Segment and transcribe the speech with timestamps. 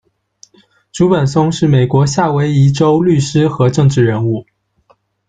[0.91, 4.47] 竹本松是美国夏威夷州律师和政治人物。